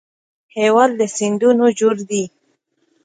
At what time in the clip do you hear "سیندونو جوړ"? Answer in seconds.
1.17-1.95